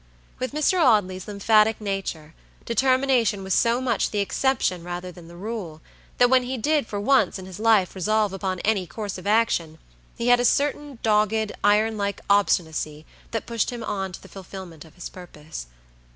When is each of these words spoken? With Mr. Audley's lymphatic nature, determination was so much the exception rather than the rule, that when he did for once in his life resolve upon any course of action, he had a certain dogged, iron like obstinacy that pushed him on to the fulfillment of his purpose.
With 0.39 0.51
Mr. 0.51 0.83
Audley's 0.83 1.27
lymphatic 1.27 1.79
nature, 1.79 2.33
determination 2.65 3.43
was 3.43 3.53
so 3.53 3.79
much 3.79 4.09
the 4.09 4.17
exception 4.17 4.83
rather 4.83 5.11
than 5.11 5.27
the 5.27 5.35
rule, 5.35 5.79
that 6.17 6.27
when 6.27 6.41
he 6.41 6.57
did 6.57 6.87
for 6.87 6.99
once 6.99 7.37
in 7.37 7.45
his 7.45 7.59
life 7.59 7.93
resolve 7.93 8.33
upon 8.33 8.61
any 8.61 8.87
course 8.87 9.19
of 9.19 9.27
action, 9.27 9.77
he 10.17 10.29
had 10.29 10.39
a 10.39 10.43
certain 10.43 10.97
dogged, 11.03 11.51
iron 11.63 11.99
like 11.99 12.19
obstinacy 12.31 13.05
that 13.29 13.45
pushed 13.45 13.69
him 13.69 13.83
on 13.83 14.11
to 14.13 14.21
the 14.23 14.27
fulfillment 14.27 14.85
of 14.85 14.95
his 14.95 15.07
purpose. 15.07 15.67